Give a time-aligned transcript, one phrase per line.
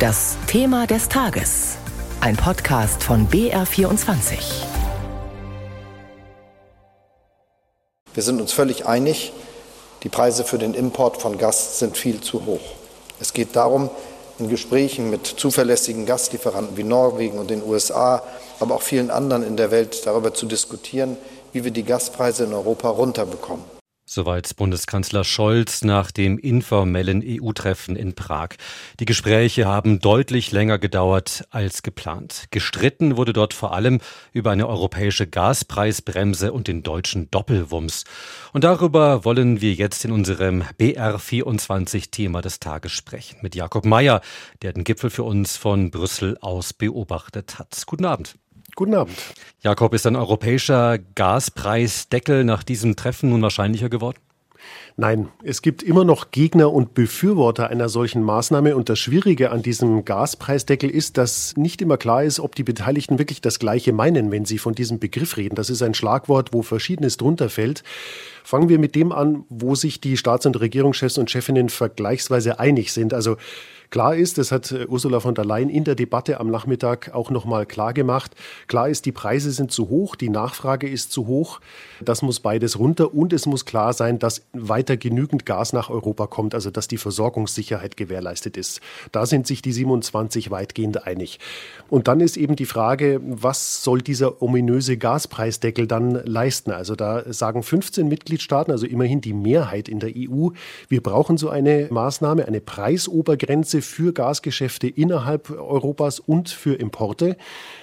[0.00, 1.76] Das Thema des Tages.
[2.22, 4.38] Ein Podcast von BR24.
[8.14, 9.34] Wir sind uns völlig einig,
[10.02, 12.62] die Preise für den Import von Gas sind viel zu hoch.
[13.20, 13.90] Es geht darum,
[14.38, 18.22] in Gesprächen mit zuverlässigen Gaslieferanten wie Norwegen und den USA,
[18.58, 21.18] aber auch vielen anderen in der Welt darüber zu diskutieren,
[21.52, 23.79] wie wir die Gaspreise in Europa runterbekommen.
[24.12, 28.48] Soweit Bundeskanzler Scholz nach dem informellen EU-Treffen in Prag.
[28.98, 32.46] Die Gespräche haben deutlich länger gedauert als geplant.
[32.50, 34.00] Gestritten wurde dort vor allem
[34.32, 38.02] über eine europäische Gaspreisbremse und den deutschen Doppelwumms.
[38.52, 43.38] Und darüber wollen wir jetzt in unserem BR24-Thema des Tages sprechen.
[43.42, 44.22] Mit Jakob Mayer,
[44.62, 47.80] der den Gipfel für uns von Brüssel aus beobachtet hat.
[47.86, 48.34] Guten Abend.
[48.80, 49.14] Guten Abend.
[49.60, 54.16] Jakob, ist ein europäischer Gaspreisdeckel nach diesem Treffen nun wahrscheinlicher geworden?
[54.96, 58.74] Nein, es gibt immer noch Gegner und Befürworter einer solchen Maßnahme.
[58.74, 63.18] Und das Schwierige an diesem Gaspreisdeckel ist, dass nicht immer klar ist, ob die Beteiligten
[63.18, 65.56] wirklich das Gleiche meinen, wenn sie von diesem Begriff reden.
[65.56, 67.84] Das ist ein Schlagwort, wo Verschiedenes drunter fällt.
[68.44, 72.94] Fangen wir mit dem an, wo sich die Staats- und Regierungschefs und Chefinnen vergleichsweise einig
[72.94, 73.12] sind.
[73.12, 73.36] Also
[73.90, 77.30] Klar ist, das hat äh, Ursula von der Leyen in der Debatte am Nachmittag auch
[77.30, 78.36] nochmal klar gemacht.
[78.68, 81.60] Klar ist, die Preise sind zu hoch, die Nachfrage ist zu hoch.
[82.00, 86.28] Das muss beides runter und es muss klar sein, dass weiter genügend Gas nach Europa
[86.28, 88.80] kommt, also dass die Versorgungssicherheit gewährleistet ist.
[89.10, 91.40] Da sind sich die 27 weitgehend einig.
[91.88, 96.70] Und dann ist eben die Frage, was soll dieser ominöse Gaspreisdeckel dann leisten?
[96.70, 100.50] Also da sagen 15 Mitgliedstaaten, also immerhin die Mehrheit in der EU,
[100.88, 107.36] wir brauchen so eine Maßnahme, eine Preisobergrenze für Gasgeschäfte innerhalb Europas und für Importe.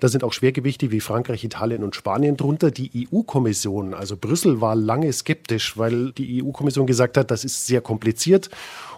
[0.00, 2.70] Da sind auch Schwergewichte wie Frankreich, Italien und Spanien drunter.
[2.70, 7.80] Die EU-Kommission, also Brüssel, war lange skeptisch, weil die EU-Kommission gesagt hat, das ist sehr
[7.80, 8.50] kompliziert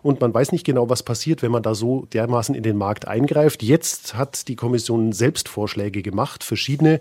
[0.02, 3.06] und man weiß nicht genau, was passiert, wenn man da so dermaßen in den Markt
[3.06, 3.62] eingreift.
[3.62, 7.00] Jetzt hat die Kommission selbst Vorschläge gemacht, verschiedene.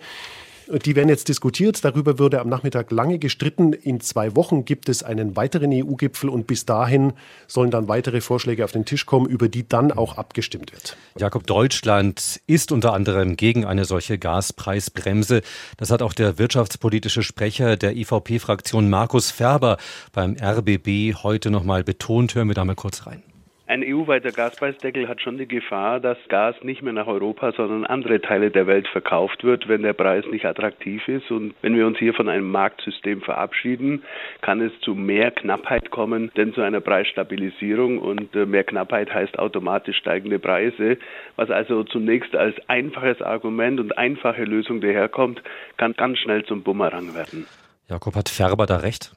[0.80, 1.84] Die werden jetzt diskutiert.
[1.84, 3.74] Darüber würde am Nachmittag lange gestritten.
[3.74, 7.14] In zwei Wochen gibt es einen weiteren EU-Gipfel und bis dahin
[7.48, 10.96] sollen dann weitere Vorschläge auf den Tisch kommen, über die dann auch abgestimmt wird.
[11.18, 15.42] Jakob, Deutschland ist unter anderem gegen eine solche Gaspreisbremse.
[15.78, 19.78] Das hat auch der wirtschaftspolitische Sprecher der IVP-Fraktion Markus Ferber
[20.14, 22.34] beim RBB heute nochmal betont.
[22.36, 23.24] Hören wir da mal kurz rein.
[23.72, 28.20] Ein EU-weiter Gaspreisdeckel hat schon die Gefahr, dass Gas nicht mehr nach Europa, sondern andere
[28.20, 31.32] Teile der Welt verkauft wird, wenn der Preis nicht attraktiv ist.
[31.32, 34.04] Und wenn wir uns hier von einem Marktsystem verabschieden,
[34.42, 38.00] kann es zu mehr Knappheit kommen, denn zu einer Preisstabilisierung.
[38.00, 40.98] Und äh, mehr Knappheit heißt automatisch steigende Preise.
[41.38, 45.42] Was also zunächst als einfaches Argument und einfache Lösung daherkommt,
[45.78, 47.48] kann ganz schnell zum Bumerang werden.
[47.88, 49.14] Jakob hat Färber da recht?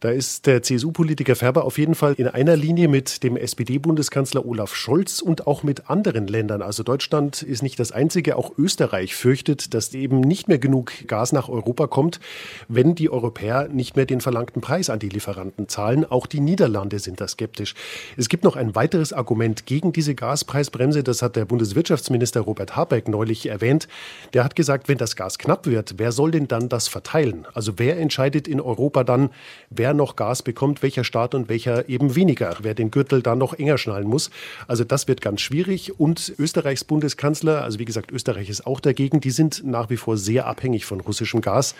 [0.00, 4.74] Da ist der CSU-Politiker Färber auf jeden Fall in einer Linie mit dem SPD-Bundeskanzler Olaf
[4.74, 6.62] Scholz und auch mit anderen Ländern.
[6.62, 8.36] Also Deutschland ist nicht das einzige.
[8.36, 12.20] Auch Österreich fürchtet, dass eben nicht mehr genug Gas nach Europa kommt,
[12.68, 16.04] wenn die Europäer nicht mehr den verlangten Preis an die Lieferanten zahlen.
[16.04, 17.74] Auch die Niederlande sind da skeptisch.
[18.16, 21.02] Es gibt noch ein weiteres Argument gegen diese Gaspreisbremse.
[21.02, 23.88] Das hat der Bundeswirtschaftsminister Robert Habeck neulich erwähnt.
[24.34, 27.46] Der hat gesagt, wenn das Gas knapp wird, wer soll denn dann das verteilen?
[27.54, 29.30] Also wer entscheidet in Europa dann,
[29.70, 33.54] wer noch Gas bekommt, welcher Staat und welcher eben weniger, wer den Gürtel dann noch
[33.54, 34.30] enger schnallen muss.
[34.68, 35.98] Also das wird ganz schwierig.
[35.98, 40.16] Und Österreichs Bundeskanzler, also wie gesagt, Österreich ist auch dagegen, die sind nach wie vor
[40.16, 41.74] sehr abhängig von russischem Gas.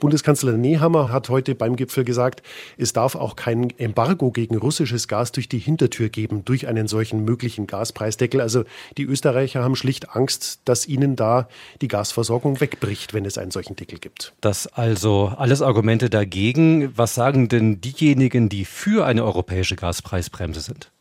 [0.00, 2.42] Bundeskanzler Nehammer hat heute beim Gipfel gesagt,
[2.76, 7.24] es darf auch kein Embargo gegen russisches Gas durch die Hintertür geben, durch einen solchen
[7.24, 8.40] möglichen Gaspreisdeckel.
[8.40, 8.64] Also
[8.96, 11.48] die Österreicher haben schlicht Angst, dass ihnen da
[11.80, 14.32] die Gasversorgung wegbricht, wenn es einen solchen Deckel gibt.
[14.40, 16.96] Das also alles Argumente dagegen.
[16.96, 20.92] Was sagen denn diejenigen, die für eine europäische Gaspreisbremse sind?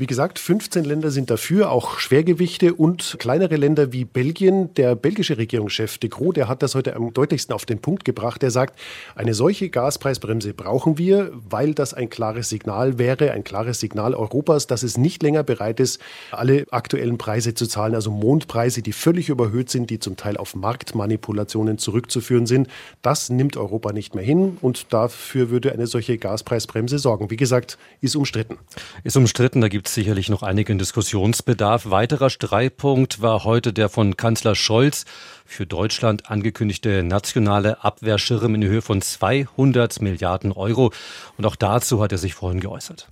[0.00, 4.72] Wie gesagt, 15 Länder sind dafür, auch Schwergewichte und kleinere Länder wie Belgien.
[4.74, 8.40] Der belgische Regierungschef de Croo, der hat das heute am deutlichsten auf den Punkt gebracht.
[8.40, 8.78] Der sagt,
[9.16, 14.68] eine solche Gaspreisbremse brauchen wir, weil das ein klares Signal wäre, ein klares Signal Europas,
[14.68, 16.00] dass es nicht länger bereit ist,
[16.30, 20.54] alle aktuellen Preise zu zahlen, also Mondpreise, die völlig überhöht sind, die zum Teil auf
[20.54, 22.68] Marktmanipulationen zurückzuführen sind.
[23.02, 27.32] Das nimmt Europa nicht mehr hin und dafür würde eine solche Gaspreisbremse sorgen.
[27.32, 28.58] Wie gesagt, ist umstritten.
[29.02, 31.90] Ist umstritten, da gibt sicherlich noch einigen Diskussionsbedarf.
[31.90, 35.04] Weiterer Streitpunkt war heute der von Kanzler Scholz
[35.44, 40.92] für Deutschland angekündigte nationale Abwehrschirm in Höhe von 200 Milliarden Euro.
[41.36, 43.08] Und auch dazu hat er sich vorhin geäußert.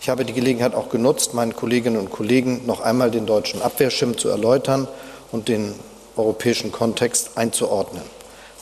[0.00, 4.16] Ich habe die Gelegenheit auch genutzt, meinen Kolleginnen und Kollegen noch einmal den deutschen Abwehrschirm
[4.16, 4.86] zu erläutern
[5.32, 5.74] und den
[6.16, 8.02] europäischen Kontext einzuordnen.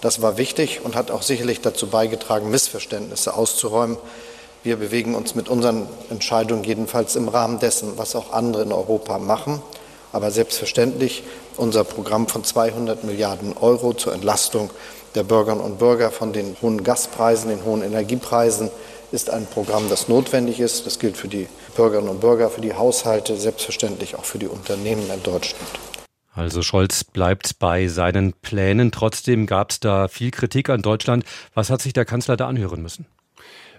[0.00, 3.96] Das war wichtig und hat auch sicherlich dazu beigetragen, Missverständnisse auszuräumen,
[4.62, 9.18] wir bewegen uns mit unseren Entscheidungen jedenfalls im Rahmen dessen, was auch andere in Europa
[9.18, 9.62] machen.
[10.12, 11.24] aber selbstverständlich
[11.58, 14.70] unser Programm von 200 Milliarden Euro zur Entlastung
[15.14, 18.70] der Bürgerinnen und Bürger von den hohen Gaspreisen, den hohen Energiepreisen
[19.12, 20.86] ist ein Programm, das notwendig ist.
[20.86, 25.08] Das gilt für die Bürgerinnen und Bürger, für die Haushalte, selbstverständlich auch für die Unternehmen
[25.10, 25.62] in Deutschland.
[26.34, 28.92] Also Scholz bleibt bei seinen Plänen.
[28.92, 31.24] Trotzdem gab es da viel Kritik an Deutschland.
[31.54, 33.06] Was hat sich der Kanzler da anhören müssen?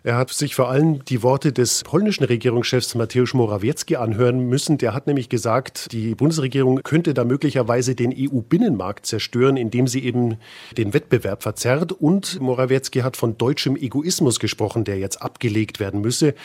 [0.04, 4.78] Er hat sich vor allem die Worte des polnischen Regierungschefs Mateusz Morawiecki anhören müssen.
[4.78, 10.38] Der hat nämlich gesagt, die Bundesregierung könnte da möglicherweise den EU-Binnenmarkt zerstören, indem sie eben
[10.78, 11.92] den Wettbewerb verzerrt.
[11.92, 16.36] Und Morawiecki hat von deutschem Egoismus gesprochen, der jetzt abgelegt werden müsse.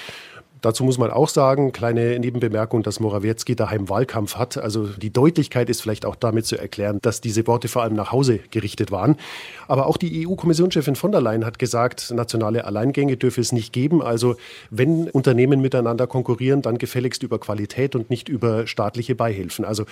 [0.62, 4.56] Dazu muss man auch sagen, kleine Nebenbemerkung, dass Morawiecki daheim Wahlkampf hat.
[4.56, 8.12] Also die Deutlichkeit ist vielleicht auch damit zu erklären, dass diese Worte vor allem nach
[8.12, 9.16] Hause gerichtet waren.
[9.66, 14.02] Aber auch die EU-Kommissionschefin von der Leyen hat gesagt, nationale Alleingänge dürfe es nicht geben.
[14.02, 14.36] Also
[14.70, 19.64] wenn Unternehmen miteinander konkurrieren, dann gefälligst über Qualität und nicht über staatliche Beihilfen.
[19.64, 19.84] Also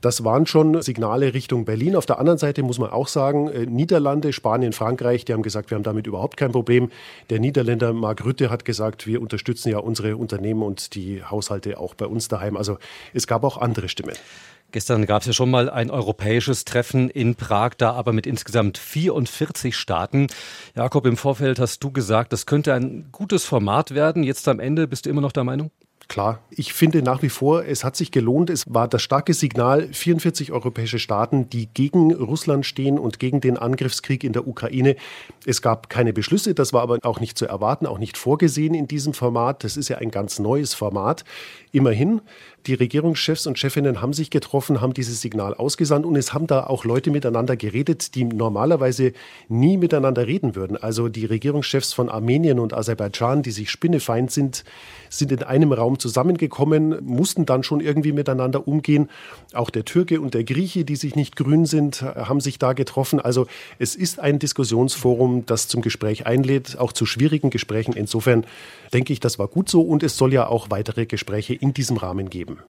[0.00, 1.96] das waren schon Signale Richtung Berlin.
[1.96, 5.70] Auf der anderen Seite muss man auch sagen, äh, Niederlande, Spanien, Frankreich, die haben gesagt,
[5.70, 6.90] wir haben damit überhaupt kein Problem.
[7.28, 11.94] Der Niederländer Mark Rütte hat gesagt, wir unterstützen ja unsere Unternehmen und die Haushalte auch
[11.94, 12.56] bei uns daheim.
[12.56, 12.78] Also
[13.12, 14.14] es gab auch andere Stimmen.
[14.74, 18.76] Gestern gab es ja schon mal ein europäisches Treffen in Prag, da aber mit insgesamt
[18.76, 20.26] 44 Staaten.
[20.74, 24.24] Jakob, im Vorfeld hast du gesagt, das könnte ein gutes Format werden.
[24.24, 25.70] Jetzt am Ende bist du immer noch der Meinung?
[26.08, 28.50] Klar, ich finde nach wie vor, es hat sich gelohnt.
[28.50, 33.56] Es war das starke Signal 44 europäische Staaten, die gegen Russland stehen und gegen den
[33.56, 34.96] Angriffskrieg in der Ukraine.
[35.46, 38.86] Es gab keine Beschlüsse, das war aber auch nicht zu erwarten, auch nicht vorgesehen in
[38.86, 39.64] diesem Format.
[39.64, 41.24] Das ist ja ein ganz neues Format.
[41.72, 42.20] Immerhin,
[42.66, 46.64] die Regierungschefs und Chefinnen haben sich getroffen, haben dieses Signal ausgesandt und es haben da
[46.66, 49.12] auch Leute miteinander geredet, die normalerweise
[49.48, 50.76] nie miteinander reden würden.
[50.76, 54.64] Also die Regierungschefs von Armenien und Aserbaidschan, die sich spinnefeind sind,
[55.10, 59.10] sind in einem Raum zusammengekommen, mussten dann schon irgendwie miteinander umgehen.
[59.52, 63.20] Auch der Türke und der Grieche, die sich nicht grün sind, haben sich da getroffen.
[63.20, 63.46] Also
[63.78, 67.92] es ist ein Diskussionsforum, das zum Gespräch einlädt, auch zu schwierigen Gesprächen.
[67.92, 68.46] Insofern
[68.92, 71.96] denke ich, das war gut so und es soll ja auch weitere Gespräche in diesem
[71.96, 72.53] Rahmen geben.